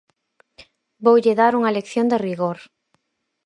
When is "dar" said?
1.41-1.53